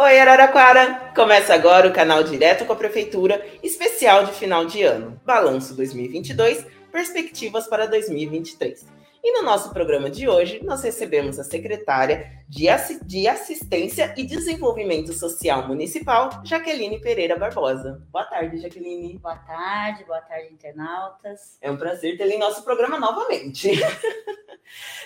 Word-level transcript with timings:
Oi, 0.00 0.16
Araraquara! 0.20 1.10
Começa 1.12 1.52
agora 1.52 1.88
o 1.88 1.92
canal 1.92 2.22
Direto 2.22 2.64
com 2.64 2.72
a 2.72 2.76
Prefeitura, 2.76 3.44
especial 3.64 4.24
de 4.26 4.30
final 4.30 4.64
de 4.64 4.80
ano. 4.84 5.20
Balanço 5.24 5.74
2022, 5.74 6.64
perspectivas 6.92 7.66
para 7.66 7.84
2023. 7.84 8.86
E 9.24 9.32
no 9.32 9.42
nosso 9.42 9.72
programa 9.72 10.08
de 10.08 10.28
hoje, 10.28 10.60
nós 10.62 10.84
recebemos 10.84 11.36
a 11.40 11.42
secretária 11.42 12.30
de, 12.48 12.68
Assistência 12.68 14.14
e 14.16 14.22
Desenvolvimento 14.22 15.12
Social 15.12 15.66
Municipal, 15.66 16.30
Jaqueline 16.44 17.00
Pereira 17.00 17.36
Barbosa. 17.36 18.00
Boa 18.12 18.24
tarde, 18.24 18.58
Jaqueline. 18.58 19.18
Boa 19.18 19.34
tarde, 19.34 20.04
boa 20.04 20.20
tarde, 20.20 20.52
internautas. 20.52 21.58
É 21.60 21.68
um 21.68 21.76
prazer 21.76 22.16
tê-la 22.16 22.34
em 22.34 22.38
nosso 22.38 22.62
programa 22.62 23.00
novamente. 23.00 23.68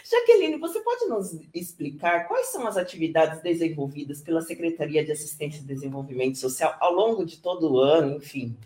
Jaqueline, 0.04 0.58
você 0.58 0.80
pode 0.80 1.06
nos 1.06 1.38
explicar 1.54 2.26
quais 2.28 2.48
são 2.48 2.66
as 2.66 2.76
atividades 2.76 3.40
desenvolvidas 3.42 4.20
pela 4.20 4.40
Secretaria 4.42 5.04
de 5.04 5.12
Assistência 5.12 5.60
e 5.60 5.64
Desenvolvimento 5.64 6.38
Social 6.38 6.77
ao 6.80 6.92
longo 6.92 7.24
de 7.24 7.38
todo 7.38 7.73
o 7.73 7.78
ano, 7.78 8.16
enfim? 8.16 8.56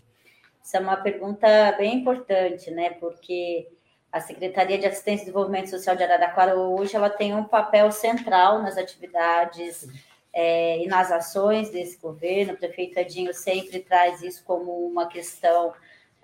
Isso 0.63 0.75
é 0.75 0.79
uma 0.79 0.97
pergunta 0.97 1.47
bem 1.77 1.95
importante, 1.99 2.69
né? 2.71 2.89
Porque 2.89 3.67
a 4.11 4.19
Secretaria 4.19 4.77
de 4.77 4.85
Assistência 4.85 5.23
e 5.23 5.25
Desenvolvimento 5.25 5.69
Social 5.69 5.95
de 5.95 6.03
Araraquara 6.03 6.55
hoje 6.55 6.95
ela 6.95 7.09
tem 7.09 7.33
um 7.33 7.43
papel 7.43 7.91
central 7.91 8.61
nas 8.61 8.77
atividades 8.77 9.87
é, 10.33 10.83
e 10.83 10.87
nas 10.87 11.11
ações 11.11 11.69
desse 11.69 11.97
governo. 11.97 12.53
O 12.53 12.57
prefeito 12.57 12.97
Edinho 12.97 13.33
sempre 13.33 13.79
traz 13.79 14.21
isso 14.21 14.43
como 14.43 14.71
uma 14.85 15.07
questão 15.07 15.73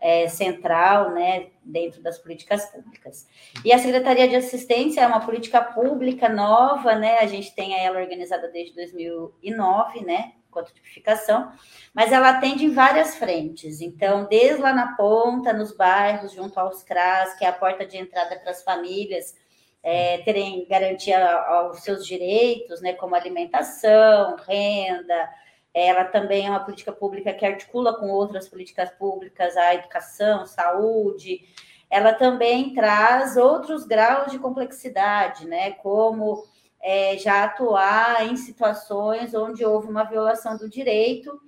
é, 0.03 0.27
central, 0.27 1.11
né, 1.11 1.47
dentro 1.63 2.03
das 2.03 2.19
políticas 2.19 2.65
públicas. 2.65 3.25
E 3.63 3.71
a 3.71 3.79
Secretaria 3.79 4.27
de 4.27 4.35
Assistência 4.35 4.99
é 4.99 5.07
uma 5.07 5.25
política 5.25 5.61
pública 5.61 6.27
nova, 6.27 6.93
né? 6.95 7.19
A 7.19 7.25
gente 7.25 7.55
tem 7.55 7.73
ela 7.73 8.01
organizada 8.01 8.49
desde 8.49 8.75
2009, 8.75 10.03
né? 10.03 10.33
quanto 10.51 10.71
tipificação, 10.71 11.51
mas 11.95 12.11
ela 12.11 12.29
atende 12.29 12.63
em 12.63 12.69
várias 12.69 13.15
frentes. 13.15 13.81
Então, 13.81 14.27
desde 14.29 14.61
lá 14.61 14.71
na 14.71 14.95
ponta, 14.95 15.51
nos 15.51 15.75
bairros, 15.75 16.31
junto 16.31 16.59
aos 16.59 16.83
CRAS, 16.83 17.33
que 17.39 17.43
é 17.43 17.47
a 17.47 17.51
porta 17.51 17.83
de 17.83 17.97
entrada 17.97 18.35
para 18.35 18.51
as 18.51 18.61
famílias 18.61 19.35
é, 19.81 20.19
terem 20.19 20.67
garantia 20.67 21.27
aos 21.27 21.79
seus 21.81 22.05
direitos, 22.05 22.81
né, 22.81 22.93
como 22.93 23.15
alimentação, 23.15 24.35
renda. 24.47 25.29
Ela 25.73 26.05
também 26.05 26.45
é 26.45 26.49
uma 26.49 26.63
política 26.63 26.91
pública 26.91 27.33
que 27.33 27.45
articula 27.45 27.97
com 27.97 28.09
outras 28.09 28.47
políticas 28.47 28.91
públicas 28.91 29.57
a 29.57 29.73
educação, 29.73 30.45
saúde. 30.45 31.41
Ela 31.89 32.13
também 32.13 32.73
traz 32.73 33.37
outros 33.37 33.85
graus 33.85 34.31
de 34.31 34.39
complexidade, 34.39 35.47
né, 35.47 35.71
como 35.71 36.43
é, 36.81 37.17
já 37.17 37.45
atuar 37.45 38.27
em 38.27 38.35
situações 38.35 39.33
onde 39.33 39.63
houve 39.65 39.87
uma 39.87 40.03
violação 40.03 40.57
do 40.57 40.69
direito, 40.69 41.39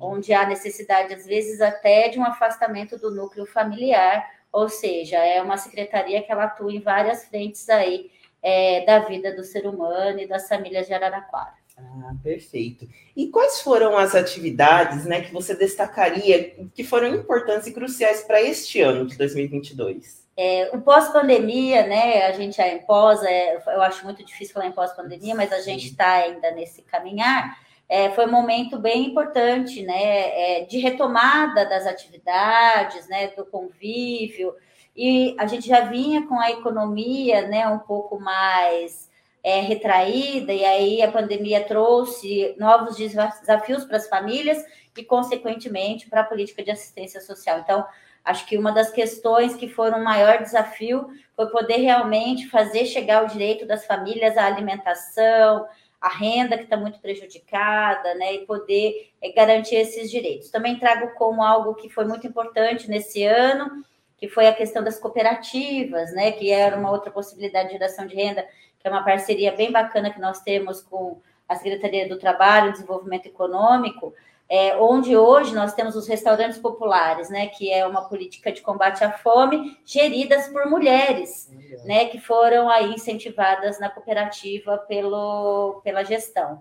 onde 0.00 0.32
há 0.32 0.46
necessidade, 0.46 1.14
às 1.14 1.26
vezes, 1.26 1.60
até 1.60 2.08
de 2.08 2.18
um 2.18 2.24
afastamento 2.24 2.98
do 2.98 3.10
núcleo 3.10 3.46
familiar, 3.46 4.26
ou 4.50 4.68
seja, 4.68 5.18
é 5.18 5.40
uma 5.40 5.56
secretaria 5.56 6.22
que 6.22 6.32
ela 6.32 6.44
atua 6.44 6.72
em 6.72 6.80
várias 6.80 7.26
frentes 7.26 7.68
aí 7.68 8.10
é, 8.42 8.84
da 8.84 9.00
vida 9.00 9.34
do 9.34 9.44
ser 9.44 9.66
humano 9.66 10.18
e 10.18 10.26
das 10.26 10.48
famílias 10.48 10.86
de 10.86 10.94
Araraquara. 10.94 11.59
Ah, 11.82 12.14
perfeito. 12.22 12.88
E 13.16 13.28
quais 13.28 13.60
foram 13.60 13.96
as 13.96 14.14
atividades 14.14 15.04
né, 15.04 15.20
que 15.20 15.32
você 15.32 15.54
destacaria 15.54 16.54
que 16.74 16.84
foram 16.84 17.14
importantes 17.14 17.66
e 17.66 17.72
cruciais 17.72 18.22
para 18.22 18.40
este 18.40 18.80
ano 18.80 19.06
de 19.06 19.16
2022? 19.16 20.20
É, 20.36 20.70
o 20.72 20.80
pós-pandemia, 20.80 21.86
né? 21.86 22.26
A 22.26 22.32
gente 22.32 22.60
é 22.60 22.74
em 22.74 22.78
pós, 22.86 23.22
é, 23.22 23.56
eu 23.56 23.82
acho 23.82 24.04
muito 24.04 24.24
difícil 24.24 24.54
falar 24.54 24.66
em 24.66 24.72
pós-pandemia, 24.72 25.34
mas 25.34 25.52
a 25.52 25.60
gente 25.60 25.88
está 25.88 26.12
ainda 26.14 26.50
nesse 26.52 26.82
caminhar. 26.82 27.58
É, 27.86 28.10
foi 28.12 28.24
um 28.24 28.30
momento 28.30 28.78
bem 28.78 29.08
importante, 29.08 29.82
né? 29.82 30.60
É, 30.62 30.64
de 30.64 30.78
retomada 30.78 31.66
das 31.66 31.86
atividades, 31.86 33.06
né? 33.08 33.28
Do 33.28 33.44
convívio. 33.44 34.54
E 34.96 35.36
a 35.38 35.46
gente 35.46 35.68
já 35.68 35.80
vinha 35.80 36.26
com 36.26 36.38
a 36.40 36.50
economia, 36.50 37.46
né? 37.46 37.68
Um 37.68 37.80
pouco 37.80 38.18
mais 38.18 39.09
é, 39.42 39.60
retraída, 39.60 40.52
e 40.52 40.64
aí 40.64 41.02
a 41.02 41.10
pandemia 41.10 41.64
trouxe 41.64 42.54
novos 42.58 42.96
desafios 42.96 43.84
para 43.84 43.96
as 43.96 44.08
famílias 44.08 44.64
e, 44.96 45.04
consequentemente, 45.04 46.08
para 46.08 46.20
a 46.20 46.24
política 46.24 46.62
de 46.62 46.70
assistência 46.70 47.20
social. 47.20 47.60
Então, 47.60 47.84
Acho 48.24 48.46
que 48.46 48.58
uma 48.58 48.72
das 48.72 48.90
questões 48.90 49.54
que 49.54 49.68
foram 49.68 49.98
um 49.98 50.04
maior 50.04 50.38
desafio 50.38 51.08
foi 51.34 51.46
poder 51.48 51.78
realmente 51.78 52.48
fazer 52.48 52.84
chegar 52.84 53.24
o 53.24 53.28
direito 53.28 53.66
das 53.66 53.86
famílias 53.86 54.36
à 54.36 54.44
alimentação, 54.44 55.66
à 56.00 56.08
renda 56.08 56.56
que 56.56 56.64
está 56.64 56.76
muito 56.76 57.00
prejudicada, 57.00 58.14
né? 58.14 58.34
E 58.34 58.46
poder 58.46 59.10
é, 59.22 59.32
garantir 59.32 59.76
esses 59.76 60.10
direitos. 60.10 60.50
Também 60.50 60.78
trago 60.78 61.14
como 61.14 61.42
algo 61.42 61.74
que 61.74 61.88
foi 61.88 62.04
muito 62.04 62.26
importante 62.26 62.88
nesse 62.88 63.24
ano, 63.24 63.84
que 64.20 64.28
foi 64.28 64.46
a 64.46 64.54
questão 64.54 64.84
das 64.84 64.98
cooperativas, 64.98 66.12
né? 66.12 66.30
Que 66.32 66.50
era 66.52 66.76
uma 66.76 66.90
outra 66.90 67.10
possibilidade 67.10 67.68
de 67.68 67.72
geração 67.72 68.06
de 68.06 68.14
renda, 68.14 68.46
que 68.78 68.86
é 68.86 68.90
uma 68.90 69.02
parceria 69.02 69.52
bem 69.52 69.72
bacana 69.72 70.12
que 70.12 70.20
nós 70.20 70.40
temos 70.40 70.82
com 70.82 71.18
a 71.48 71.56
Secretaria 71.56 72.08
do 72.08 72.18
Trabalho 72.18 72.68
e 72.68 72.72
Desenvolvimento 72.72 73.26
Econômico 73.26 74.12
é, 74.50 74.76
onde 74.76 75.16
hoje 75.16 75.54
nós 75.54 75.74
temos 75.74 75.94
os 75.94 76.08
restaurantes 76.08 76.58
populares, 76.58 77.30
né, 77.30 77.46
que 77.46 77.72
é 77.72 77.86
uma 77.86 78.08
política 78.08 78.50
de 78.50 78.60
combate 78.60 79.04
à 79.04 79.12
fome 79.12 79.78
geridas 79.86 80.48
por 80.48 80.68
mulheres, 80.68 81.48
né, 81.84 82.06
que 82.06 82.18
foram 82.18 82.68
aí 82.68 82.92
incentivadas 82.92 83.78
na 83.78 83.88
cooperativa 83.88 84.76
pelo, 84.76 85.80
pela 85.84 86.02
gestão. 86.02 86.60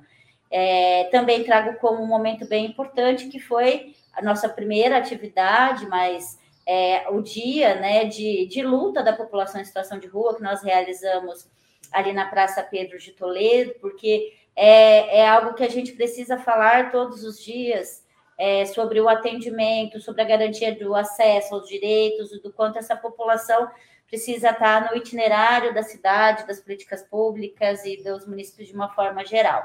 É, 0.52 1.06
também 1.06 1.44
trago 1.44 1.80
como 1.80 2.03
um 2.03 2.08
momento 2.08 2.48
bem 2.48 2.68
importante 2.68 3.28
que 3.28 3.40
foi 3.40 3.96
a 4.14 4.22
nossa 4.22 4.48
primeira 4.48 4.98
atividade, 4.98 5.88
mas 5.88 6.38
é, 6.69 7.09
o 7.09 7.19
dia 7.19 7.74
né, 7.74 8.06
de, 8.06 8.46
de 8.46 8.62
luta 8.62 9.02
da 9.02 9.12
população 9.12 9.59
em 9.59 9.66
situação 9.66 9.97
de 9.97 10.06
rua 10.06 10.35
que 10.35 10.44
nós 10.44 10.62
realizamos 10.62 11.50
ali 11.91 12.13
na 12.13 12.30
Praça 12.30 12.62
Pedro 12.62 13.00
de 13.00 13.12
Toledo, 13.12 13.74
porque 13.81 14.31
é, 14.56 15.22
é 15.22 15.28
algo 15.28 15.56
que 15.56 15.63
a 15.63 15.68
gente 15.68 15.94
precisa 15.94 16.38
falar 16.38 16.91
todos 16.91 17.24
os 17.24 17.44
dias 17.44 18.06
é, 18.38 18.66
sobre 18.66 19.02
o 19.02 19.09
atendimento, 19.09 20.00
sobre 20.00 20.22
a 20.22 20.25
garantia 20.25 20.75
do 20.75 20.94
acesso 20.94 21.56
aos 21.56 21.68
direitos, 21.68 22.40
do 22.40 22.53
quanto 22.53 22.78
essa 22.78 22.96
população 22.96 23.68
precisa 24.07 24.51
estar 24.51 24.91
no 24.91 24.96
itinerário 24.96 25.74
da 25.74 25.81
cidade, 25.81 26.46
das 26.46 26.59
políticas 26.59 27.01
públicas 27.01 27.84
e 27.84 27.97
dos 28.03 28.28
municípios 28.28 28.68
de 28.68 28.75
uma 28.75 28.90
forma 28.90 29.25
geral. 29.25 29.63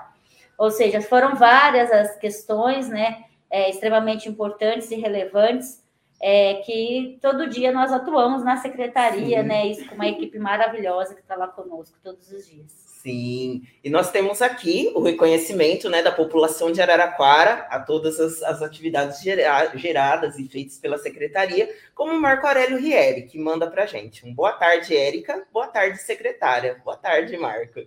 Ou 0.56 0.70
seja, 0.70 1.02
foram 1.02 1.34
várias 1.34 1.92
as 1.92 2.16
questões, 2.16 2.88
né, 2.88 3.24
é, 3.50 3.68
extremamente 3.68 4.26
importantes 4.26 4.90
e 4.90 4.94
relevantes 4.94 5.83
é, 6.20 6.54
que 6.64 7.18
todo 7.20 7.48
dia 7.48 7.72
nós 7.72 7.92
atuamos 7.92 8.44
na 8.44 8.56
secretaria, 8.56 9.42
Sim. 9.42 9.48
né, 9.48 9.66
isso 9.66 9.86
com 9.88 9.94
uma 9.94 10.08
equipe 10.08 10.38
maravilhosa 10.38 11.14
que 11.14 11.20
está 11.20 11.36
lá 11.36 11.48
conosco 11.48 11.98
todos 12.02 12.30
os 12.30 12.46
dias. 12.46 12.84
Sim, 13.04 13.66
e 13.84 13.90
nós 13.90 14.10
temos 14.10 14.40
aqui 14.40 14.90
o 14.94 15.02
reconhecimento 15.02 15.90
né, 15.90 16.02
da 16.02 16.10
população 16.10 16.72
de 16.72 16.80
Araraquara 16.80 17.66
a 17.68 17.78
todas 17.78 18.18
as, 18.18 18.42
as 18.42 18.62
atividades 18.62 19.20
gera, 19.20 19.76
geradas 19.76 20.38
e 20.38 20.48
feitas 20.48 20.78
pela 20.78 20.96
secretaria, 20.96 21.68
como 21.94 22.14
o 22.14 22.20
Marco 22.20 22.46
Aurélio 22.46 22.78
Rieri, 22.78 23.26
que 23.26 23.38
manda 23.38 23.70
para 23.70 23.82
a 23.82 23.86
gente. 23.86 24.26
Um 24.26 24.32
boa 24.34 24.52
tarde, 24.52 24.96
Érica. 24.96 25.46
Boa 25.52 25.66
tarde, 25.66 25.98
secretária. 25.98 26.80
Boa 26.82 26.96
tarde, 26.96 27.36
Marco. 27.36 27.80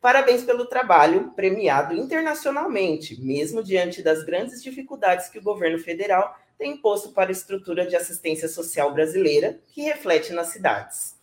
Parabéns 0.00 0.44
pelo 0.44 0.64
trabalho 0.64 1.32
premiado 1.36 1.94
internacionalmente, 1.94 3.20
mesmo 3.20 3.62
diante 3.62 4.02
das 4.02 4.24
grandes 4.24 4.62
dificuldades 4.62 5.28
que 5.28 5.38
o 5.38 5.42
governo 5.42 5.78
federal 5.78 6.38
tem 6.64 6.72
imposto 6.72 7.10
para 7.10 7.28
a 7.28 7.32
estrutura 7.32 7.86
de 7.86 7.94
assistência 7.94 8.48
social 8.48 8.90
brasileira, 8.90 9.58
que 9.68 9.82
reflete 9.82 10.32
nas 10.32 10.46
cidades. 10.46 11.14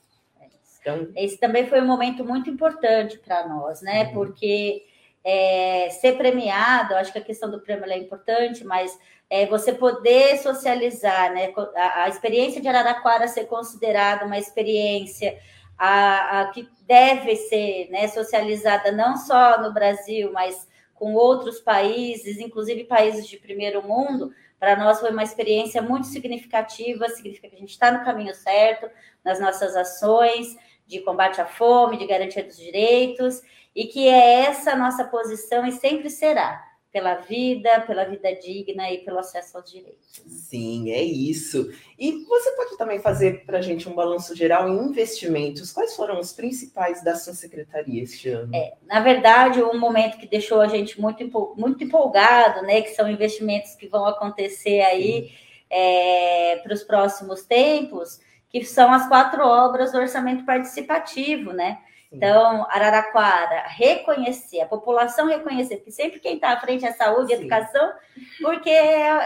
Então... 0.79 1.07
Esse 1.15 1.37
também 1.37 1.65
foi 1.65 1.81
um 1.81 1.87
momento 1.87 2.23
muito 2.23 2.47
importante 2.47 3.17
para 3.17 3.47
nós, 3.47 3.81
né? 3.81 4.03
Uhum. 4.05 4.13
Porque 4.13 4.83
é, 5.23 5.89
ser 5.89 6.15
premiado, 6.15 6.93
acho 6.93 7.11
que 7.11 7.17
a 7.17 7.23
questão 7.23 7.49
do 7.49 7.59
prêmio 7.59 7.85
é 7.85 7.97
importante, 7.97 8.63
mas 8.63 8.95
é, 9.27 9.47
você 9.47 9.73
poder 9.73 10.37
socializar, 10.37 11.33
né? 11.33 11.51
A, 11.75 12.03
a, 12.03 12.09
experiência 12.09 12.61
de 12.61 12.67
Araraquara 12.67 13.27
ser 13.27 13.45
considerada 13.45 14.25
uma 14.25 14.37
experiência 14.37 15.39
a, 15.75 16.41
a, 16.41 16.45
que 16.51 16.69
deve 16.85 17.35
ser 17.35 17.89
né, 17.89 18.07
socializada 18.07 18.91
não 18.91 19.17
só 19.17 19.59
no 19.59 19.73
Brasil, 19.73 20.31
mas 20.31 20.67
com 21.01 21.15
outros 21.15 21.59
países, 21.59 22.37
inclusive 22.37 22.83
países 22.83 23.27
de 23.27 23.35
primeiro 23.35 23.81
mundo, 23.81 24.31
para 24.59 24.75
nós 24.75 24.99
foi 24.99 25.09
uma 25.09 25.23
experiência 25.23 25.81
muito 25.81 26.05
significativa, 26.05 27.09
significa 27.09 27.49
que 27.49 27.55
a 27.55 27.59
gente 27.59 27.71
está 27.71 27.91
no 27.91 28.05
caminho 28.05 28.35
certo 28.35 28.87
nas 29.25 29.39
nossas 29.39 29.75
ações 29.75 30.55
de 30.85 30.99
combate 30.99 31.41
à 31.41 31.47
fome, 31.47 31.97
de 31.97 32.05
garantia 32.05 32.43
dos 32.43 32.55
direitos, 32.55 33.41
e 33.75 33.85
que 33.87 34.07
é 34.07 34.41
essa 34.41 34.75
nossa 34.75 35.03
posição 35.05 35.65
e 35.65 35.71
sempre 35.71 36.07
será. 36.07 36.70
Pela 36.91 37.15
vida, 37.15 37.81
pela 37.81 38.03
vida 38.03 38.35
digna 38.35 38.91
e 38.91 38.97
pelo 38.99 39.19
acesso 39.19 39.57
aos 39.57 39.71
direitos. 39.71 40.21
Sim, 40.27 40.91
é 40.91 41.01
isso. 41.01 41.71
E 41.97 42.25
você 42.25 42.51
pode 42.51 42.77
também 42.77 42.99
fazer 42.99 43.45
para 43.45 43.59
a 43.59 43.61
gente 43.61 43.87
um 43.87 43.93
balanço 43.93 44.35
geral 44.35 44.67
em 44.67 44.89
investimentos. 44.89 45.71
Quais 45.71 45.95
foram 45.95 46.19
os 46.19 46.33
principais 46.33 47.01
da 47.01 47.15
sua 47.15 47.33
secretaria 47.33 48.03
este 48.03 48.29
ano? 48.29 48.53
É, 48.53 48.73
na 48.85 48.99
verdade, 48.99 49.63
um 49.63 49.79
momento 49.79 50.17
que 50.17 50.27
deixou 50.27 50.59
a 50.59 50.67
gente 50.67 50.99
muito, 50.99 51.55
muito 51.57 51.83
empolgado, 51.83 52.61
né? 52.63 52.81
Que 52.81 52.89
são 52.89 53.09
investimentos 53.09 53.73
que 53.75 53.87
vão 53.87 54.05
acontecer 54.05 54.81
aí 54.81 55.31
é, 55.69 56.57
para 56.57 56.73
os 56.73 56.83
próximos 56.83 57.43
tempos, 57.43 58.19
que 58.49 58.65
são 58.65 58.91
as 58.91 59.07
quatro 59.07 59.47
obras 59.47 59.93
do 59.93 59.97
orçamento 59.97 60.45
participativo, 60.45 61.53
né? 61.53 61.79
Então, 62.11 62.67
Araraquara, 62.69 63.63
reconhecer, 63.67 64.59
a 64.59 64.65
população 64.65 65.27
reconhecer, 65.27 65.77
porque 65.77 65.91
sempre 65.91 66.19
quem 66.19 66.35
está 66.35 66.51
à 66.51 66.59
frente 66.59 66.85
é 66.85 66.91
saúde 66.91 67.31
e 67.31 67.35
educação, 67.35 67.93
porque 68.41 68.71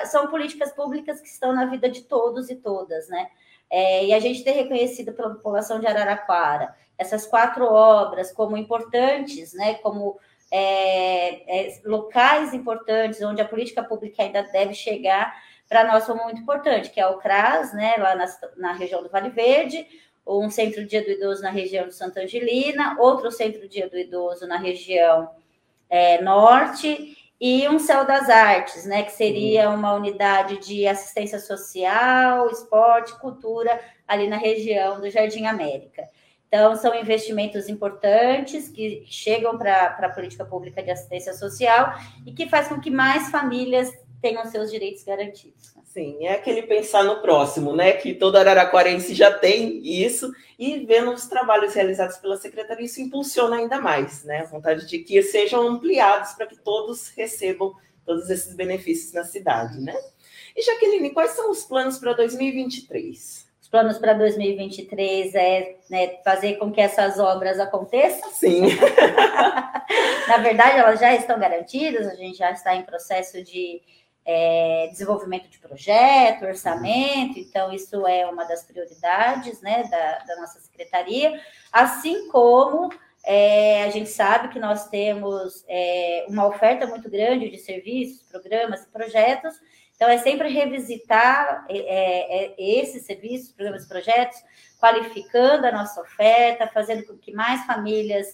são 0.06 0.28
políticas 0.28 0.72
públicas 0.72 1.20
que 1.20 1.28
estão 1.28 1.52
na 1.52 1.66
vida 1.66 1.90
de 1.90 2.04
todos 2.04 2.50
e 2.50 2.56
todas, 2.56 3.10
né? 3.10 3.28
É, 3.72 4.06
e 4.06 4.14
a 4.14 4.20
gente 4.20 4.44
ter 4.44 4.52
reconhecido 4.52 5.14
pela 5.14 5.34
população 5.34 5.80
de 5.80 5.88
Araraquara 5.88 6.76
essas 6.98 7.26
quatro 7.26 7.66
obras 7.66 8.32
como 8.32 8.56
importantes, 8.56 9.54
né? 9.54 9.76
Como 9.76 10.20
é, 10.52 11.68
é, 11.68 11.82
locais 11.84 12.54
importantes, 12.54 13.22
onde 13.22 13.42
a 13.42 13.48
política 13.48 13.84
pública 13.84 14.22
ainda 14.22 14.44
deve 14.44 14.76
chegar, 14.76 15.36
para 15.68 15.84
nós 15.84 16.06
foi 16.06 16.16
muito 16.16 16.40
importante, 16.40 16.92
que 16.92 17.00
é 17.00 17.08
o 17.08 17.18
CRAS, 17.18 17.74
né? 17.74 17.96
Lá 17.98 18.16
na, 18.16 18.26
na 18.58 18.74
região 18.74 19.02
do 19.02 19.10
Vale 19.10 19.30
Verde, 19.30 19.88
um 20.26 20.50
centro-dia 20.50 21.04
do 21.04 21.12
idoso 21.12 21.42
na 21.42 21.52
região 21.52 21.88
de 21.88 21.94
Santa 21.94 22.22
Angelina, 22.22 22.98
outro 23.00 23.32
centro-dia 23.32 23.90
do 23.90 23.98
idoso 23.98 24.48
na 24.48 24.58
região 24.58 25.30
é, 25.90 26.22
norte, 26.22 27.18
e 27.40 27.68
um 27.68 27.78
Céu 27.78 28.06
das 28.06 28.30
Artes, 28.30 28.86
né, 28.86 29.04
que 29.04 29.12
seria 29.12 29.70
uhum. 29.70 29.76
uma 29.76 29.94
unidade 29.94 30.58
de 30.60 30.88
assistência 30.88 31.40
social, 31.40 32.50
esporte, 32.50 33.18
cultura, 33.20 33.80
ali 34.08 34.28
na 34.28 34.38
região 34.38 35.00
do 35.00 35.10
Jardim 35.10 35.46
América. 35.46 36.10
Então, 36.48 36.76
são 36.78 36.96
investimentos 36.96 37.68
importantes 37.68 38.70
que 38.70 39.04
chegam 39.08 39.58
para 39.58 39.88
a 39.88 40.10
política 40.10 40.46
pública 40.46 40.82
de 40.82 40.92
assistência 40.92 41.34
social 41.34 41.94
e 42.26 42.32
que 42.32 42.48
faz 42.48 42.70
com 42.70 42.80
que 42.80 42.90
mais 42.90 43.30
famílias 43.30 43.92
tenham 44.26 44.44
seus 44.46 44.72
direitos 44.72 45.04
garantidos. 45.04 45.76
Sim, 45.84 46.26
é 46.26 46.34
aquele 46.34 46.64
pensar 46.64 47.04
no 47.04 47.22
próximo, 47.22 47.76
né? 47.76 47.92
Que 47.92 48.16
todo 48.16 48.38
araraquarense 48.38 49.14
já 49.14 49.32
tem 49.32 49.80
isso, 49.86 50.34
e 50.58 50.80
vendo 50.80 51.12
os 51.12 51.28
trabalhos 51.28 51.76
realizados 51.76 52.18
pela 52.18 52.36
Secretaria, 52.36 52.86
isso 52.86 53.00
impulsiona 53.00 53.58
ainda 53.58 53.80
mais, 53.80 54.24
né? 54.24 54.40
A 54.40 54.46
vontade 54.46 54.88
de 54.88 55.00
que 55.00 55.22
sejam 55.22 55.62
ampliados 55.68 56.34
para 56.34 56.48
que 56.48 56.58
todos 56.58 57.10
recebam 57.10 57.72
todos 58.04 58.32
esses 58.32 58.56
benefícios 58.56 59.14
na 59.14 59.24
cidade, 59.24 59.80
né? 59.80 59.96
E 60.56 60.64
Jaqueline, 60.64 61.12
quais 61.12 61.32
são 61.32 61.52
os 61.52 61.64
planos 61.64 62.00
para 62.00 62.14
2023? 62.14 63.46
Os 63.62 63.68
planos 63.70 64.00
para 64.00 64.14
2023 64.14 65.36
é 65.36 65.76
né, 65.88 66.18
fazer 66.24 66.56
com 66.56 66.72
que 66.72 66.82
essas 66.82 67.20
obras 67.20 67.60
aconteçam. 67.60 68.32
Sim. 68.32 68.64
na 70.28 70.38
verdade, 70.38 70.78
elas 70.78 71.00
já 71.00 71.14
estão 71.14 71.38
garantidas, 71.38 72.08
a 72.08 72.16
gente 72.16 72.38
já 72.38 72.52
está 72.52 72.76
em 72.76 72.84
processo 72.84 73.44
de 73.44 73.82
é, 74.26 74.88
desenvolvimento 74.92 75.48
de 75.48 75.60
projeto, 75.60 76.46
orçamento, 76.46 77.38
então 77.38 77.72
isso 77.72 78.08
é 78.08 78.26
uma 78.26 78.44
das 78.44 78.64
prioridades 78.64 79.62
né, 79.62 79.84
da, 79.84 80.20
da 80.20 80.42
nossa 80.42 80.60
secretaria, 80.60 81.40
assim 81.72 82.28
como 82.30 82.90
é, 83.24 83.84
a 83.84 83.90
gente 83.92 84.10
sabe 84.10 84.50
que 84.50 84.60
nós 84.60 84.88
temos 84.90 85.64
é, 85.68 86.26
uma 86.28 86.48
oferta 86.48 86.88
muito 86.88 87.10
grande 87.10 87.50
de 87.50 87.58
serviços, 87.60 88.24
programas 88.24 88.84
e 88.84 88.88
projetos, 88.88 89.54
então 89.96 90.10
é 90.10 90.18
sempre 90.18 90.50
revisitar 90.50 91.66
é, 91.70 91.78
é, 91.78 92.46
é 92.48 92.80
esses 92.82 93.06
serviços, 93.06 93.52
programas 93.52 93.86
e 93.86 93.88
projetos, 93.88 94.38
qualificando 94.80 95.66
a 95.68 95.72
nossa 95.72 96.02
oferta, 96.02 96.68
fazendo 96.68 97.06
com 97.06 97.18
que 97.18 97.32
mais 97.32 97.66
famílias 97.66 98.28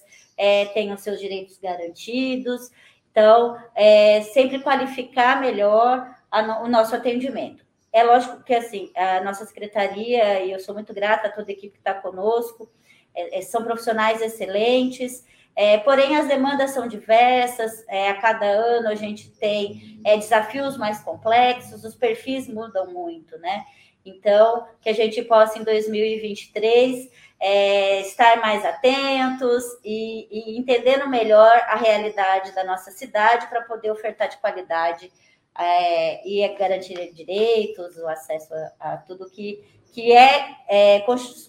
tenham 0.74 0.96
seus 0.96 1.20
direitos 1.20 1.56
garantidos. 1.56 2.68
Então, 3.12 3.62
é, 3.74 4.22
sempre 4.22 4.58
qualificar 4.60 5.38
melhor 5.38 6.16
a, 6.30 6.62
o 6.62 6.68
nosso 6.68 6.96
atendimento. 6.96 7.62
É 7.92 8.02
lógico 8.02 8.42
que, 8.42 8.54
assim, 8.54 8.90
a 8.96 9.20
nossa 9.20 9.44
secretaria, 9.44 10.40
e 10.40 10.50
eu 10.50 10.58
sou 10.58 10.74
muito 10.74 10.94
grata 10.94 11.28
a 11.28 11.30
toda 11.30 11.50
a 11.50 11.52
equipe 11.52 11.74
que 11.74 11.78
está 11.78 11.92
conosco, 11.92 12.68
é, 13.14 13.38
é, 13.38 13.42
são 13.42 13.62
profissionais 13.62 14.22
excelentes, 14.22 15.26
é, 15.54 15.76
porém, 15.76 16.16
as 16.16 16.26
demandas 16.26 16.70
são 16.70 16.88
diversas, 16.88 17.84
é, 17.86 18.08
a 18.08 18.14
cada 18.14 18.46
ano 18.46 18.88
a 18.88 18.94
gente 18.94 19.30
tem 19.32 20.00
é, 20.02 20.16
desafios 20.16 20.78
mais 20.78 21.00
complexos, 21.00 21.84
os 21.84 21.94
perfis 21.94 22.48
mudam 22.48 22.90
muito, 22.90 23.38
né? 23.38 23.62
Então, 24.04 24.66
que 24.80 24.88
a 24.88 24.94
gente 24.94 25.20
possa, 25.22 25.58
em 25.58 25.64
2023, 25.64 27.10
é, 27.44 28.02
estar 28.02 28.40
mais 28.40 28.64
atentos 28.64 29.64
e, 29.84 30.28
e, 30.30 30.58
entendendo 30.60 31.08
melhor 31.08 31.56
a 31.66 31.74
realidade 31.74 32.52
da 32.52 32.62
nossa 32.62 32.92
cidade 32.92 33.48
para 33.48 33.62
poder 33.62 33.90
ofertar 33.90 34.28
de 34.28 34.36
qualidade 34.36 35.10
é, 35.58 36.26
e 36.26 36.46
garantir 36.56 37.12
direitos, 37.12 37.96
o 37.96 38.08
acesso 38.08 38.52
a, 38.54 38.92
a 38.92 38.96
tudo 38.96 39.30
que, 39.30 39.62
que 39.92 40.12
é, 40.12 40.56
é 40.68 41.04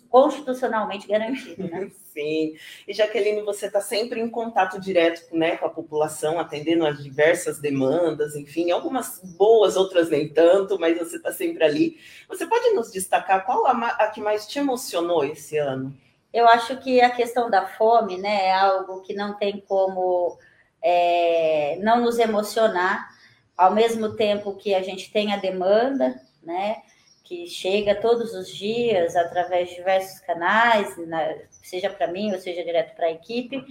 constitucionalmente 0.09 1.07
garantido. 1.07 1.67
Né? 1.67 1.91
Sim. 2.13 2.55
E 2.87 2.93
Jaqueline, 2.93 3.41
você 3.41 3.65
está 3.65 3.81
sempre 3.81 4.21
em 4.21 4.29
contato 4.29 4.79
direto 4.79 5.35
né, 5.35 5.57
com 5.57 5.65
a 5.65 5.69
população, 5.69 6.39
atendendo 6.39 6.85
as 6.85 7.01
diversas 7.01 7.59
demandas, 7.59 8.35
enfim, 8.35 8.69
algumas 8.69 9.19
boas, 9.35 9.75
outras 9.75 10.09
nem 10.09 10.29
tanto, 10.29 10.79
mas 10.79 10.97
você 10.97 11.15
está 11.15 11.31
sempre 11.31 11.63
ali. 11.63 11.97
Você 12.27 12.45
pode 12.45 12.69
nos 12.71 12.91
destacar 12.91 13.45
qual 13.45 13.65
a, 13.65 13.87
a 13.87 14.07
que 14.09 14.21
mais 14.21 14.45
te 14.45 14.59
emocionou 14.59 15.23
esse 15.25 15.57
ano? 15.57 15.91
Eu 16.31 16.47
acho 16.47 16.77
que 16.77 17.01
a 17.01 17.09
questão 17.09 17.49
da 17.49 17.65
fome 17.65 18.17
né, 18.17 18.47
é 18.47 18.53
algo 18.53 19.01
que 19.01 19.13
não 19.13 19.33
tem 19.35 19.59
como 19.67 20.37
é, 20.83 21.79
não 21.81 22.01
nos 22.01 22.19
emocionar, 22.19 23.09
ao 23.57 23.73
mesmo 23.73 24.15
tempo 24.15 24.55
que 24.55 24.73
a 24.73 24.81
gente 24.81 25.11
tem 25.11 25.33
a 25.33 25.37
demanda, 25.37 26.19
né? 26.41 26.81
que 27.23 27.47
chega 27.47 27.95
todos 27.95 28.33
os 28.33 28.49
dias 28.49 29.15
através 29.15 29.69
de 29.69 29.75
diversos 29.75 30.19
canais, 30.19 30.95
na, 31.07 31.35
seja 31.49 31.89
para 31.89 32.07
mim 32.07 32.31
ou 32.33 32.39
seja 32.39 32.63
direto 32.63 32.95
para 32.95 33.07
a 33.07 33.11
equipe. 33.11 33.63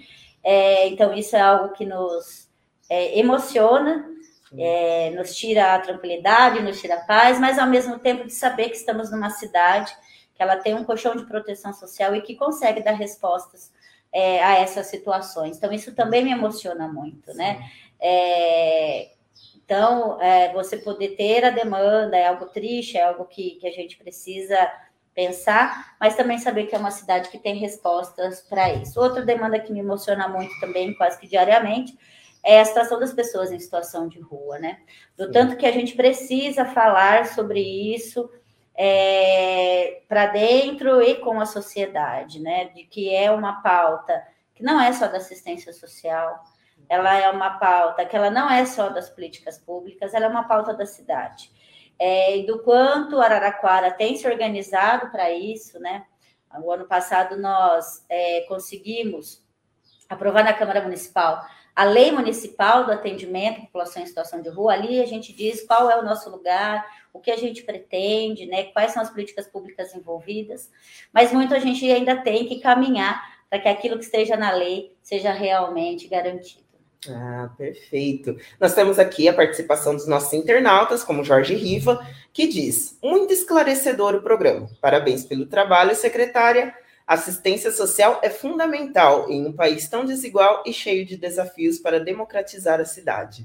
É, 0.43 0.89
então, 0.89 1.13
isso 1.13 1.37
é 1.37 1.41
algo 1.41 1.75
que 1.75 1.85
nos 1.85 2.49
é, 2.89 3.19
emociona, 3.19 4.09
é, 4.57 5.11
nos 5.11 5.37
tira 5.37 5.75
a 5.75 5.79
tranquilidade, 5.79 6.63
nos 6.63 6.81
tira 6.81 6.95
a 6.95 7.01
paz, 7.05 7.39
mas 7.39 7.59
ao 7.59 7.69
mesmo 7.69 7.99
tempo 7.99 8.27
de 8.27 8.33
saber 8.33 8.71
que 8.71 8.77
estamos 8.77 9.11
numa 9.11 9.31
cidade 9.31 9.95
que 10.35 10.43
ela 10.43 10.57
tem 10.57 10.75
um 10.75 10.85
colchão 10.85 11.15
de 11.15 11.27
proteção 11.27 11.73
social 11.75 12.17
e 12.17 12.23
que 12.23 12.35
consegue 12.35 12.83
dar 12.83 12.95
respostas 12.95 13.71
é, 14.11 14.43
a 14.43 14.59
essas 14.59 14.87
situações. 14.87 15.57
Então, 15.57 15.71
isso 15.73 15.95
também 15.95 16.25
me 16.25 16.33
emociona 16.33 16.89
muito, 16.89 17.33
né? 17.35 17.71
Então, 19.73 20.21
é, 20.21 20.53
você 20.53 20.77
poder 20.77 21.17
ter 21.17 21.47
a 21.47 21.51
demanda 21.51 22.15
é 22.15 22.27
algo 22.27 22.45
triste, 22.45 22.99
é 22.99 23.05
algo 23.05 23.25
que, 23.25 23.53
que 23.53 23.67
a 23.67 23.71
gente 23.71 23.97
precisa 23.97 24.71
pensar, 25.15 25.97
mas 25.99 26.15
também 26.15 26.37
saber 26.37 26.67
que 26.67 26.75
é 26.75 26.79
uma 26.79 26.91
cidade 26.91 27.31
que 27.31 27.39
tem 27.39 27.55
respostas 27.57 28.43
para 28.43 28.71
isso. 28.75 29.01
Outra 29.01 29.23
demanda 29.23 29.59
que 29.59 29.73
me 29.73 29.81
emociona 29.81 30.29
muito 30.29 30.53
também, 30.61 30.93
quase 30.93 31.19
que 31.19 31.27
diariamente, 31.27 31.97
é 32.45 32.61
a 32.61 32.65
situação 32.67 33.01
das 33.01 33.15
pessoas 33.15 33.51
em 33.51 33.59
situação 33.59 34.09
de 34.09 34.21
rua, 34.21 34.59
né? 34.59 34.81
Do 35.17 35.25
Sim. 35.25 35.33
tanto 35.33 35.57
que 35.57 35.65
a 35.65 35.73
gente 35.73 35.97
precisa 35.97 36.67
falar 36.67 37.25
sobre 37.29 37.61
isso 37.61 38.29
é, 38.75 40.03
para 40.07 40.27
dentro 40.27 41.01
e 41.01 41.15
com 41.15 41.41
a 41.41 41.47
sociedade, 41.47 42.41
né? 42.41 42.67
De 42.67 42.85
que 42.85 43.09
é 43.09 43.31
uma 43.31 43.63
pauta 43.63 44.23
que 44.55 44.63
não 44.63 44.79
é 44.79 44.93
só 44.93 45.07
da 45.09 45.17
assistência 45.17 45.73
social, 45.73 46.45
ela 46.93 47.17
é 47.17 47.31
uma 47.31 47.59
pauta 47.59 48.05
que 48.05 48.15
ela 48.15 48.31
não 48.31 48.51
é 48.51 48.67
só 48.67 48.91
das 48.91 49.09
políticas 49.09 49.57
públicas, 49.57 50.13
ela 50.13 50.27
é 50.27 50.29
uma 50.29 50.45
pauta 50.45 50.75
da 50.75 50.85
cidade. 50.85 51.51
É, 51.99 52.37
e 52.37 52.45
do 52.45 52.59
quanto 52.59 53.19
Araraquara 53.19 53.91
tem 53.91 54.15
se 54.15 54.29
organizado 54.29 55.11
para 55.11 55.33
isso, 55.33 55.81
né? 55.81 56.05
O 56.63 56.71
ano 56.71 56.85
passado 56.85 57.39
nós 57.39 58.05
é, 58.11 58.43
conseguimos 58.43 59.43
aprovar 60.07 60.45
na 60.45 60.53
Câmara 60.53 60.83
Municipal 60.83 61.43
a 61.75 61.85
lei 61.85 62.13
municipal 62.13 62.85
do 62.85 62.93
atendimento 62.93 63.61
à 63.61 63.63
população 63.63 64.03
em 64.03 64.07
situação 64.07 64.43
de 64.43 64.51
rua. 64.51 64.75
Ali 64.75 65.01
a 65.01 65.07
gente 65.07 65.33
diz 65.33 65.67
qual 65.67 65.91
é 65.91 65.99
o 65.99 66.05
nosso 66.05 66.29
lugar, 66.29 66.87
o 67.11 67.21
que 67.21 67.31
a 67.31 67.39
gente 67.39 67.63
pretende, 67.63 68.45
né? 68.45 68.65
Quais 68.65 68.93
são 68.93 69.03
as 69.03 69.09
políticas 69.09 69.47
públicas 69.47 69.95
envolvidas, 69.95 70.71
mas 71.11 71.33
muito 71.33 71.55
a 71.55 71.59
gente 71.59 71.91
ainda 71.91 72.21
tem 72.21 72.47
que 72.47 72.61
caminhar 72.61 73.19
para 73.49 73.61
que 73.61 73.69
aquilo 73.69 73.97
que 73.97 74.05
esteja 74.05 74.37
na 74.37 74.51
lei 74.51 74.95
seja 75.01 75.33
realmente 75.33 76.07
garantido. 76.07 76.72
Ah, 77.09 77.51
perfeito. 77.57 78.37
Nós 78.61 78.75
temos 78.75 78.99
aqui 78.99 79.29
a 79.29 79.35
participação 79.35 79.95
dos 79.95 80.07
nossos 80.07 80.33
internautas, 80.33 81.03
como 81.03 81.25
Jorge 81.25 81.55
Riva, 81.55 82.07
que 82.33 82.47
diz: 82.47 82.97
muito 83.03 83.33
esclarecedor 83.33 84.15
o 84.15 84.23
programa. 84.23 84.71
Parabéns 84.81 85.25
pelo 85.25 85.47
trabalho, 85.47 85.97
secretária. 85.97 86.75
Assistência 87.05 87.73
social 87.73 88.21
é 88.23 88.31
fundamental 88.31 89.29
em 89.29 89.45
um 89.45 89.53
país 89.53 89.89
tão 89.89 90.05
desigual 90.05 90.63
e 90.65 90.73
cheio 90.73 91.05
de 91.05 91.17
desafios 91.17 91.79
para 91.79 91.99
democratizar 91.99 92.81
a 92.81 92.85
cidade. 92.85 93.45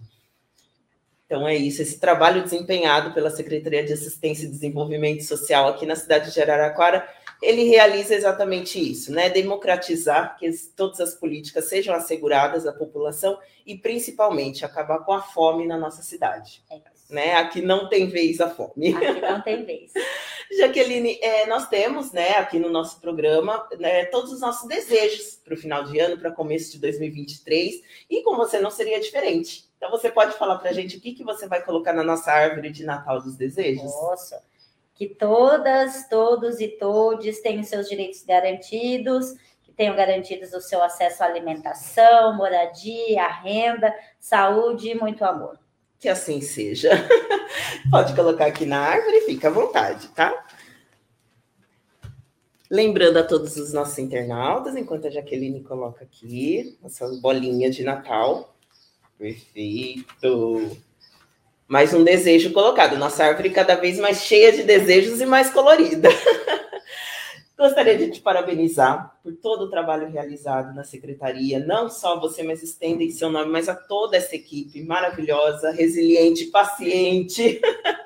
Então 1.27 1.45
é 1.45 1.55
isso, 1.55 1.81
esse 1.81 1.99
trabalho 1.99 2.41
desempenhado 2.41 3.13
pela 3.13 3.29
Secretaria 3.29 3.83
de 3.83 3.91
Assistência 3.91 4.45
e 4.45 4.49
Desenvolvimento 4.49 5.23
Social 5.23 5.67
aqui 5.67 5.85
na 5.85 5.95
cidade 5.95 6.33
de 6.33 6.41
Araraquara, 6.41 7.07
ele 7.41 7.65
realiza 7.65 8.15
exatamente 8.15 8.79
isso, 8.79 9.11
né? 9.11 9.29
Democratizar 9.29 10.37
que 10.39 10.49
todas 10.75 11.01
as 11.01 11.13
políticas 11.13 11.65
sejam 11.65 11.93
asseguradas 11.93 12.65
à 12.65 12.71
população 12.71 13.37
e 13.65 13.77
principalmente 13.77 14.63
acabar 14.65 14.99
com 14.99 15.11
a 15.13 15.21
fome 15.21 15.67
na 15.67 15.77
nossa 15.77 16.01
cidade. 16.01 16.63
É 16.71 16.79
né? 17.09 17.35
Aqui 17.35 17.61
não 17.61 17.87
tem 17.87 18.07
vez 18.07 18.41
a 18.41 18.49
fome. 18.49 18.93
Aqui 18.93 19.21
não 19.21 19.41
tem 19.41 19.63
vez. 19.63 19.91
Jaqueline, 20.57 21.19
é, 21.21 21.45
nós 21.47 21.67
temos, 21.67 22.11
né, 22.11 22.31
aqui 22.37 22.57
no 22.57 22.69
nosso 22.69 23.01
programa, 23.01 23.67
né, 23.77 24.05
todos 24.05 24.31
os 24.31 24.39
nossos 24.39 24.67
desejos 24.67 25.39
para 25.43 25.53
o 25.53 25.57
final 25.57 25.83
de 25.83 25.99
ano, 25.99 26.17
para 26.17 26.31
começo 26.31 26.71
de 26.71 26.79
2023, 26.79 27.81
e 28.09 28.23
com 28.23 28.35
você 28.35 28.59
não 28.59 28.71
seria 28.71 28.99
diferente. 28.99 29.66
Então, 29.77 29.91
você 29.91 30.09
pode 30.09 30.35
falar 30.37 30.57
para 30.57 30.71
a 30.71 30.73
gente 30.73 30.97
o 30.97 31.01
que, 31.01 31.13
que 31.13 31.23
você 31.23 31.47
vai 31.47 31.63
colocar 31.63 31.93
na 31.93 32.03
nossa 32.03 32.31
árvore 32.31 32.71
de 32.71 32.83
Natal 32.83 33.21
dos 33.21 33.35
desejos? 33.35 33.83
Nossa, 33.83 34.43
que 34.97 35.07
todas, 35.07 36.09
todos 36.09 36.59
e 36.59 36.67
todes 36.67 37.39
tenham 37.41 37.63
seus 37.63 37.87
direitos 37.87 38.23
garantidos, 38.23 39.35
que 39.61 39.71
tenham 39.71 39.95
garantidos 39.95 40.51
o 40.53 40.59
seu 40.59 40.81
acesso 40.81 41.23
à 41.23 41.27
alimentação, 41.27 42.35
moradia, 42.35 43.27
renda, 43.27 43.93
saúde 44.19 44.89
e 44.89 44.95
muito 44.95 45.23
amor. 45.23 45.59
Que 45.99 46.09
assim 46.09 46.41
seja. 46.41 46.89
Pode 47.91 48.15
colocar 48.15 48.47
aqui 48.47 48.65
na 48.65 48.79
árvore, 48.79 49.21
fica 49.21 49.49
à 49.49 49.51
vontade, 49.51 50.07
tá? 50.09 50.45
Lembrando 52.69 53.17
a 53.17 53.23
todos 53.23 53.55
os 53.55 53.71
nossos 53.71 53.97
internautas, 53.99 54.75
enquanto 54.75 55.07
a 55.07 55.11
Jaqueline 55.11 55.63
coloca 55.63 56.03
aqui, 56.03 56.77
essa 56.83 57.07
bolinha 57.21 57.69
de 57.69 57.83
Natal. 57.83 58.56
Perfeito. 59.17 60.77
Mais 61.67 61.91
um 61.91 62.03
desejo 62.03 62.53
colocado. 62.53 62.97
Nossa 62.97 63.25
árvore 63.25 63.49
cada 63.49 63.73
vez 63.75 63.97
mais 63.97 64.21
cheia 64.21 64.51
de 64.51 64.61
desejos 64.61 65.19
e 65.19 65.25
mais 65.25 65.49
colorida. 65.49 66.09
Gostaria 67.57 67.97
de 67.97 68.11
te 68.11 68.21
parabenizar 68.21 69.17
por 69.23 69.35
todo 69.35 69.63
o 69.63 69.69
trabalho 69.69 70.07
realizado 70.07 70.75
na 70.75 70.83
secretaria, 70.83 71.57
não 71.57 71.89
só 71.89 72.19
você, 72.19 72.43
mas 72.43 72.61
estendem 72.61 73.09
seu 73.09 73.31
nome, 73.31 73.51
mas 73.51 73.67
a 73.67 73.73
toda 73.73 74.15
essa 74.15 74.35
equipe 74.35 74.83
maravilhosa, 74.83 75.71
resiliente, 75.71 76.45
paciente, 76.45 77.59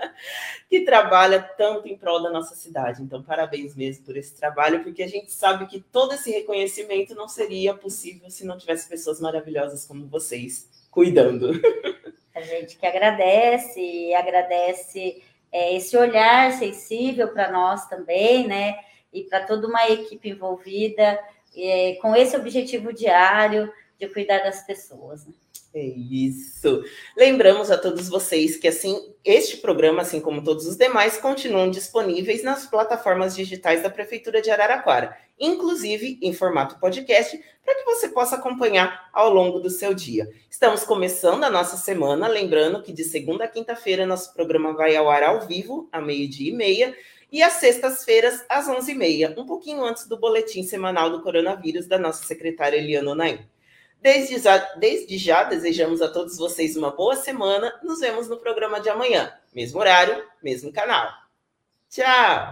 que 0.70 0.86
trabalha 0.86 1.42
tanto 1.42 1.90
em 1.90 1.98
prol 1.98 2.24
da 2.24 2.32
nossa 2.32 2.56
cidade. 2.56 3.04
Então, 3.04 3.22
parabéns 3.22 3.76
mesmo 3.76 4.06
por 4.06 4.16
esse 4.16 4.34
trabalho, 4.34 4.86
porque 4.86 5.04
a 5.04 5.08
gente 5.08 5.34
sabe 5.34 5.66
que 5.66 5.82
todo 5.82 6.14
esse 6.14 6.32
reconhecimento 6.32 7.14
não 7.14 7.28
seria 7.28 7.74
possível 7.74 8.30
se 8.30 8.46
não 8.46 8.58
tivesse 8.58 8.88
pessoas 8.88 9.20
maravilhosas 9.20 9.86
como 9.86 10.08
vocês 10.08 10.70
cuidando. 10.92 11.52
A 12.36 12.42
gente 12.42 12.78
que 12.78 12.86
agradece 12.86 13.82
e 13.82 14.14
agradece 14.14 15.24
é, 15.52 15.76
esse 15.76 15.98
olhar 15.98 16.52
sensível 16.54 17.30
para 17.30 17.52
nós 17.52 17.88
também, 17.88 18.48
né? 18.48 18.78
e 19.14 19.24
para 19.24 19.46
toda 19.46 19.68
uma 19.68 19.90
equipe 19.90 20.30
envolvida 20.30 21.20
é, 21.56 21.96
com 22.02 22.16
esse 22.16 22.36
objetivo 22.36 22.94
diário 22.94 23.72
de 24.00 24.08
cuidar 24.08 24.40
das 24.40 24.66
pessoas. 24.66 25.26
Né? 25.28 25.34
É 25.74 25.86
isso. 25.86 26.84
Lembramos 27.16 27.72
a 27.72 27.78
todos 27.78 28.10
vocês 28.10 28.58
que 28.58 28.68
assim 28.68 29.14
este 29.24 29.58
programa, 29.58 30.02
assim 30.02 30.20
como 30.20 30.44
todos 30.44 30.68
os 30.68 30.76
demais, 30.76 31.18
continuam 31.18 31.72
disponíveis 31.72 32.44
nas 32.44 32.66
plataformas 32.66 33.34
digitais 33.34 33.82
da 33.82 33.90
Prefeitura 33.90 34.42
de 34.42 34.52
Araraquara, 34.52 35.16
inclusive 35.40 36.20
em 36.22 36.34
formato 36.34 36.78
podcast, 36.78 37.40
para 37.64 37.76
que 37.76 37.86
você 37.86 38.10
possa 38.10 38.36
acompanhar 38.36 39.10
ao 39.14 39.34
longo 39.34 39.60
do 39.60 39.70
seu 39.70 39.94
dia. 39.94 40.30
Estamos 40.50 40.84
começando 40.84 41.46
a 41.46 41.50
nossa 41.50 41.78
semana, 41.78 42.28
lembrando 42.28 42.82
que 42.82 42.92
de 42.92 43.06
segunda 43.06 43.46
a 43.46 43.48
quinta-feira 43.48 44.06
nosso 44.06 44.34
programa 44.34 44.74
vai 44.74 44.96
ao 44.98 45.10
ar 45.10 45.24
ao 45.24 45.48
vivo, 45.48 45.88
a 45.90 46.02
meio-dia 46.02 46.52
e 46.52 46.56
meia, 46.56 46.98
e 47.32 47.42
às 47.42 47.54
sextas-feiras, 47.54 48.44
às 48.50 48.68
11h30, 48.68 49.38
um 49.38 49.46
pouquinho 49.46 49.86
antes 49.86 50.06
do 50.06 50.18
boletim 50.18 50.64
semanal 50.64 51.10
do 51.10 51.22
coronavírus 51.22 51.88
da 51.88 51.98
nossa 51.98 52.26
secretária 52.26 52.76
Eliana 52.76 53.16
Naim. 53.16 53.40
Desde 54.02 54.40
já, 54.40 54.58
desde 54.78 55.18
já, 55.18 55.44
desejamos 55.44 56.02
a 56.02 56.10
todos 56.10 56.36
vocês 56.36 56.76
uma 56.76 56.90
boa 56.90 57.16
semana. 57.16 57.72
Nos 57.84 58.00
vemos 58.00 58.28
no 58.28 58.38
programa 58.38 58.82
de 58.82 58.90
amanhã. 58.90 59.32
Mesmo 59.54 59.80
horário, 59.80 60.26
mesmo 60.42 60.74
canal. 60.74 61.08
Tchau! 61.88 62.52